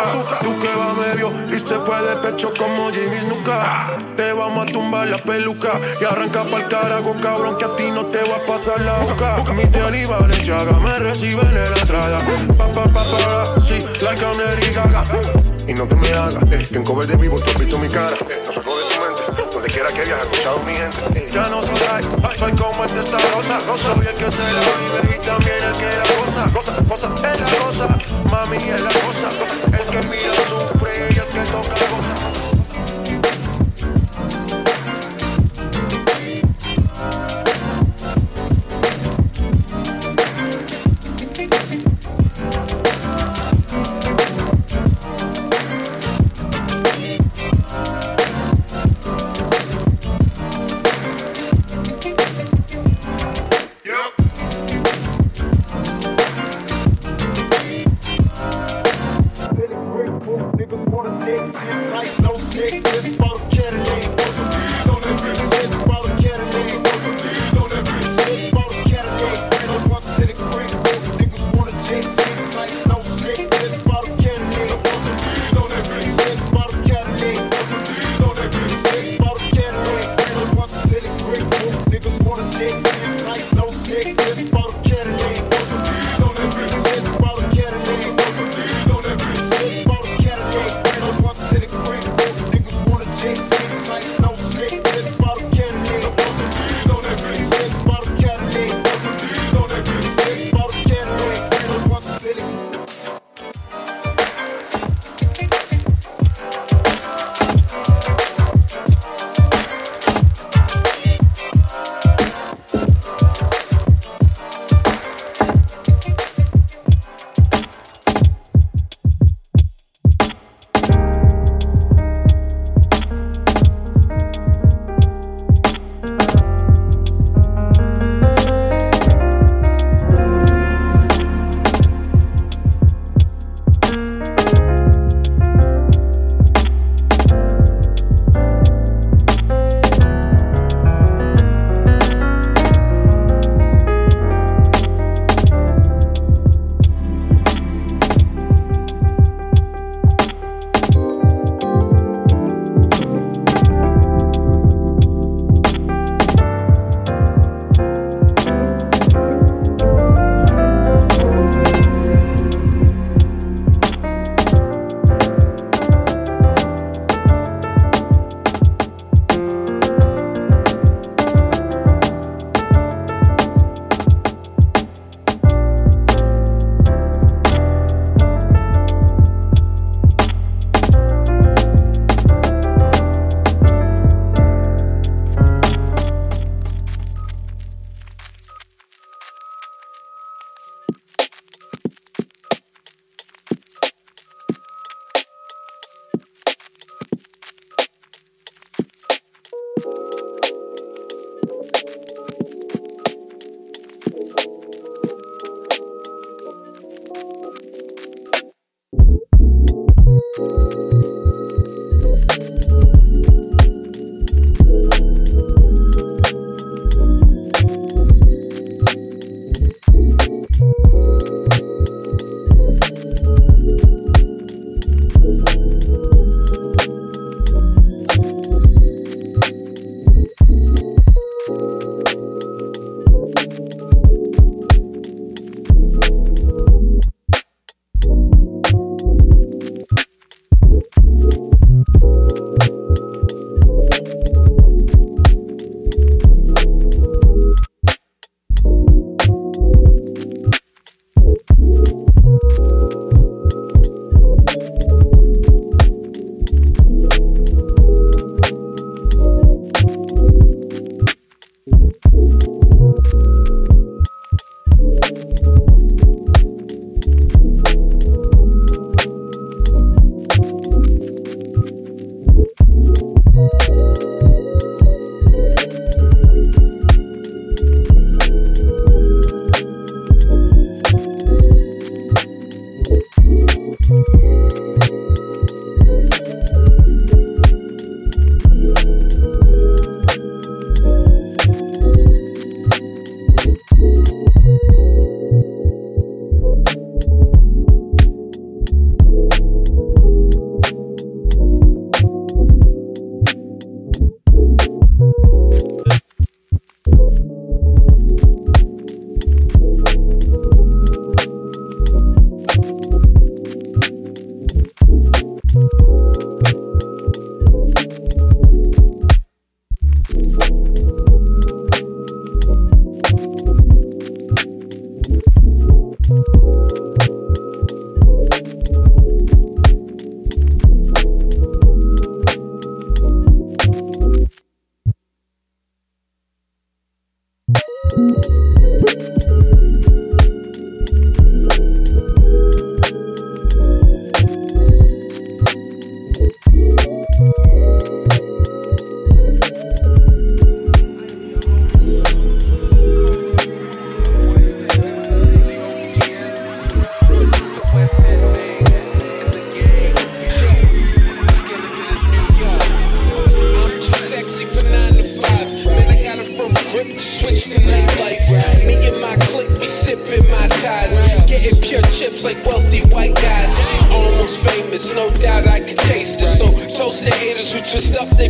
azúcar. 0.00 0.34
azúcar. 0.34 0.38
Tú 0.42 0.60
que 0.60 0.74
va 0.74 0.94
medio 0.94 1.32
y 1.54 1.58
se 1.58 1.78
fue 1.78 2.02
de 2.02 2.16
pecho 2.16 2.52
como 2.56 2.90
Jimmy 2.90 3.28
nunca. 3.28 3.90
Te 4.16 4.32
vamos 4.32 4.68
a 4.68 4.72
tumbar 4.72 5.08
la 5.08 5.18
peluca 5.18 5.80
y 6.00 6.04
arranca 6.04 6.44
pa'l 6.44 6.68
carajo, 6.68 7.14
cabrón, 7.20 7.56
que 7.58 7.64
a 7.64 7.76
ti 7.76 7.90
no 7.90 8.06
te 8.06 8.18
va 8.30 8.36
a 8.36 8.46
pasar 8.46 8.80
la 8.80 8.98
boca. 8.98 9.36
boca 9.36 9.52
Mi 9.52 9.66
teoría 9.66 10.02
y 10.02 10.06
Valenciaga 10.06 10.72
me 10.78 10.98
reciben 10.98 11.48
en 11.48 11.70
la 11.70 11.78
entrada. 11.78 12.18
Pa, 12.56 12.66
pa, 12.68 12.84
pa, 12.84 13.02
pa, 13.04 13.60
sí, 13.60 13.78
like 14.02 14.22
Gaga. 14.72 15.04
Y 15.66 15.74
no 15.74 15.84
te 15.86 15.96
me 15.96 16.08
hagas, 16.12 16.36
eh, 16.52 16.64
que 16.70 16.78
en 16.78 16.84
cover 16.84 17.06
de 17.06 17.16
vivo 17.16 17.36
tú 17.40 17.50
has 17.50 17.58
visto 17.58 17.78
mi 17.78 17.88
cara. 17.88 18.14
Eh, 18.30 18.42
no 18.46 18.52
salgo 18.52 18.72
de 18.76 18.84
tu 18.84 19.04
mente, 19.04 19.42
donde 19.52 19.68
quiera 19.68 19.88
que 19.88 20.04
viaje, 20.04 20.22
escuchado 20.22 20.60
mi 20.60 20.74
gente. 20.74 21.00
Eh, 21.18 21.28
ya 21.28 21.48
no 21.48 21.60
soy 21.60 21.74
like, 21.74 22.38
soy 22.38 22.52
como 22.52 22.84
el 22.84 22.94
de 22.94 23.00
esta 23.00 23.18
rosa. 23.34 23.58
No 23.66 23.76
soy 23.76 24.06
el 24.06 24.14
que 24.14 24.30
se 24.30 24.42
la 24.42 24.62
vive 24.78 25.16
y 25.16 25.26
también 25.26 25.56
el 25.64 25.76
que 25.76 25.90
la 25.96 26.06
goza. 26.20 26.54
Cosa, 26.54 26.76
cosa, 26.88 27.32
es 27.32 27.40
la 27.40 27.64
cosa, 27.64 27.88
mami 28.30 28.56
es 28.56 28.80
la 28.80 28.90
cosa. 28.90 29.28
cosa. 29.28 29.65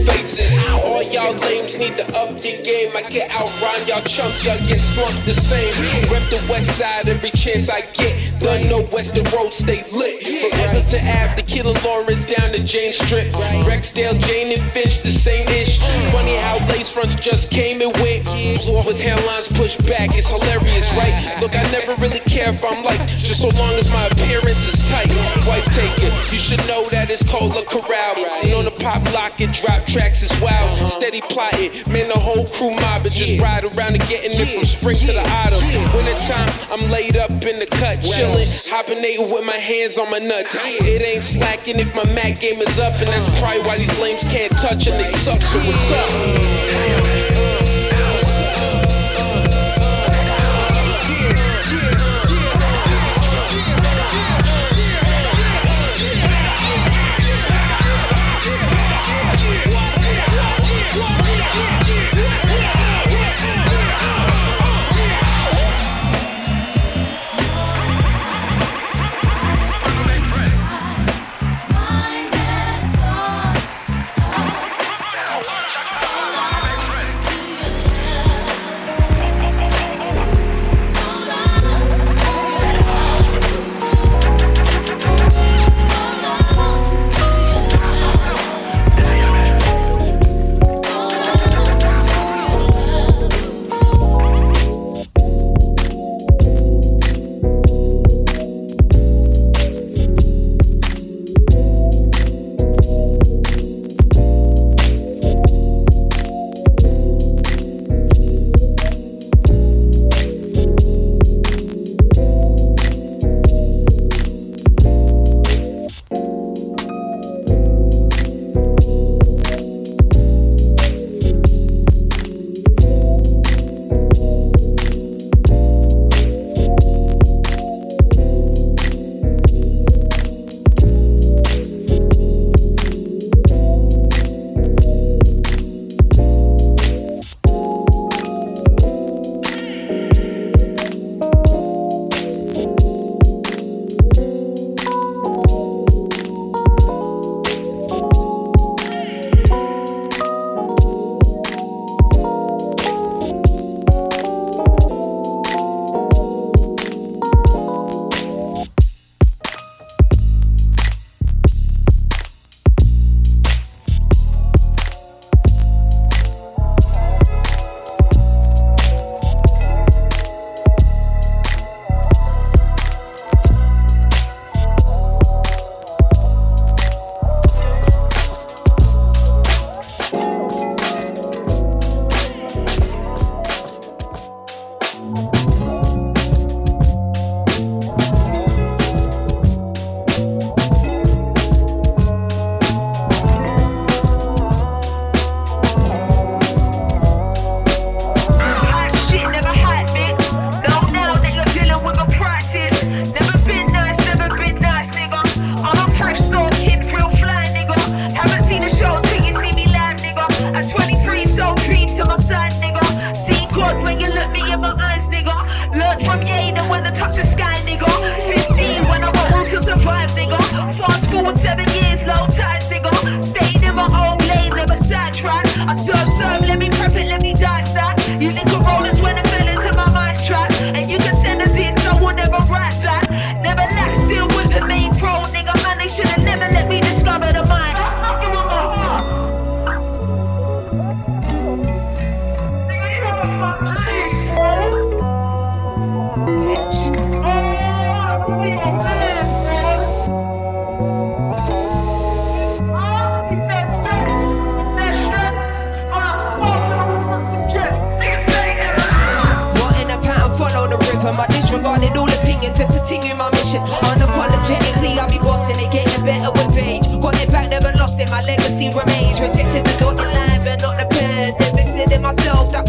faces. 0.00 0.52
All 0.84 1.02
y'all 1.02 1.34
lames 1.34 1.78
need 1.78 1.96
to 1.98 2.06
up 2.16 2.30
your 2.30 2.60
game. 2.62 2.90
I 2.96 3.02
get 3.08 3.30
outrhyme 3.30 3.86
y'all 3.86 4.00
chumps, 4.02 4.44
y'all 4.44 4.58
get 4.66 4.80
slumped 4.80 5.24
the 5.26 5.34
same. 5.34 5.72
Rep 6.10 6.22
the 6.30 6.44
west 6.50 6.78
side 6.78 7.08
every 7.08 7.30
chance 7.30 7.68
I 7.68 7.82
get. 7.92 8.31
Done 8.42 8.68
no 8.68 8.82
western 8.90 9.24
road, 9.30 9.52
stay 9.54 9.82
lit. 9.92 10.26
Forever 10.26 10.82
to 10.90 10.98
have 10.98 11.36
the 11.36 11.42
killer 11.42 11.78
Lawrence 11.84 12.26
down 12.26 12.50
to 12.52 12.62
Jane 12.64 12.92
Strip. 12.92 13.30
Rexdale, 13.62 14.18
Jane, 14.26 14.58
and 14.58 14.70
Finch, 14.72 15.00
the 15.02 15.12
same 15.12 15.46
ish. 15.48 15.80
Uh. 15.80 16.10
Funny 16.10 16.34
how 16.36 16.58
lace 16.68 16.90
fronts 16.90 17.14
just 17.14 17.50
came 17.50 17.80
and 17.80 17.94
went. 18.02 18.24
Blew 18.26 18.76
off 18.76 18.86
with 18.86 18.98
hairlines 19.00 19.46
pushed 19.54 19.86
back, 19.86 20.10
it's 20.18 20.28
hilarious, 20.28 20.90
right? 20.94 21.14
Look, 21.40 21.54
I 21.54 21.62
never 21.70 21.94
really 22.02 22.18
care 22.26 22.50
if 22.50 22.64
I'm 22.64 22.82
like, 22.82 22.98
just 23.14 23.42
so 23.42 23.48
long 23.54 23.72
as 23.78 23.88
my 23.88 24.06
appearance 24.10 24.58
is 24.66 24.90
tight. 24.90 25.06
Wife 25.46 25.66
taker, 25.70 26.10
you 26.34 26.38
should 26.38 26.66
know 26.66 26.88
that 26.90 27.10
it's 27.10 27.22
called 27.22 27.54
a 27.54 27.64
corral. 27.70 28.18
And 28.42 28.54
on 28.54 28.64
the 28.64 28.74
pop 28.74 29.02
lock 29.14 29.40
and 29.40 29.52
drop 29.54 29.86
tracks 29.86 30.22
is 30.22 30.34
wild. 30.42 30.66
Uh-huh. 30.82 30.88
Steady 30.88 31.20
plotting, 31.30 31.70
man, 31.92 32.08
the 32.08 32.18
whole 32.18 32.46
crew 32.58 32.74
mobbing. 32.82 33.12
Just 33.12 33.40
ride 33.40 33.62
around 33.62 33.94
and 33.94 34.02
getting 34.10 34.34
it 34.34 34.50
from 34.50 34.64
spring 34.64 34.98
to 34.98 35.14
the 35.14 35.24
autumn. 35.46 35.62
Winter 35.94 36.18
time, 36.26 36.50
I'm 36.74 36.90
laid 36.90 37.16
up 37.16 37.30
in 37.30 37.62
the 37.62 37.70
cut, 37.70 38.02
chill 38.02 38.31
on. 38.34 38.46
Hibernating 38.68 39.30
with 39.30 39.44
my 39.44 39.56
hands 39.56 39.98
on 39.98 40.10
my 40.10 40.18
nuts. 40.18 40.56
It 40.62 41.02
ain't 41.02 41.22
slacking 41.22 41.78
if 41.78 41.94
my 41.94 42.04
Mac 42.12 42.40
game 42.40 42.60
is 42.60 42.78
up, 42.78 42.94
and 43.00 43.08
that's 43.08 43.28
probably 43.38 43.62
why 43.62 43.78
these 43.78 43.98
lames 43.98 44.24
can't 44.24 44.52
touch 44.58 44.86
and 44.86 44.98
they 44.98 45.10
suck. 45.12 45.40
So 45.42 45.58
what's 45.58 45.90
up? 45.90 47.01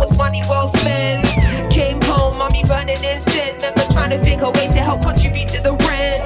Was 0.04 0.18
money 0.18 0.42
well 0.50 0.68
spent. 0.68 1.26
Came 1.72 2.02
home, 2.02 2.38
mommy 2.38 2.64
burning 2.66 3.02
instead. 3.04 3.56
Remember 3.56 3.82
trying 3.94 4.10
to 4.12 4.18
of 4.44 4.56
ways 4.56 4.74
to 4.74 4.80
help 4.80 5.02
contribute 5.02 5.48
to 5.50 5.62
the 5.64 5.74
rent. 5.88 6.22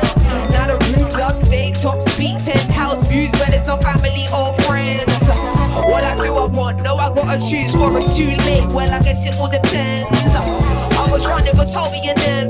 Now 0.52 0.66
the 0.66 0.78
rooms 0.98 1.16
upstate, 1.16 1.76
top 1.76 2.02
speed, 2.10 2.40
penthouse 2.40 3.06
views, 3.08 3.32
where 3.34 3.50
there's 3.52 3.68
no 3.68 3.78
family 3.78 4.26
or 4.34 4.54
friends. 4.64 5.30
What 5.30 6.02
life 6.04 6.18
do 6.18 6.34
I 6.34 6.46
want? 6.46 6.82
No, 6.82 6.96
I 6.98 7.14
gotta 7.14 7.40
choose, 7.40 7.76
or 7.76 7.96
it's 7.96 8.16
too 8.16 8.32
late. 8.50 8.66
Well, 8.74 8.90
I 8.90 9.00
guess 9.00 9.26
it 9.26 9.38
all 9.38 9.50
depends. 9.50 10.36
I 10.36 11.12
was 11.12 11.28
running 11.28 11.54
for 11.54 11.66
Toby 11.66 12.02
and 12.10 12.18
them. 12.18 12.48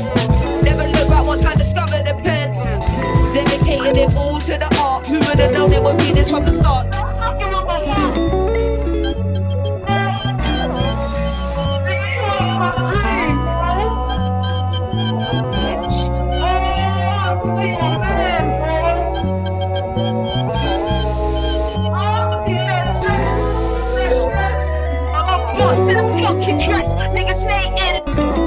Never 0.64 0.88
look 0.88 1.10
back 1.10 1.26
once 1.26 1.46
I 1.46 1.56
discovered 1.56 2.06
the 2.06 2.16
pen. 2.24 2.54
Dedicated 3.34 3.98
it 3.98 4.16
all 4.16 4.40
to 4.40 4.58
the 4.58 4.70
art. 4.80 5.06
Who 5.08 5.16
would 5.16 5.40
have 5.40 5.52
known 5.52 5.74
it 5.74 5.84
would 5.84 5.98
be 5.98 6.14
this 6.14 6.30
from 6.30 6.46
the 6.46 6.54
start? 6.54 7.07
Dress, 26.68 26.96
Niggas, 26.96 27.36
stay 27.36 27.68
in 27.70 27.96
it. 27.96 28.47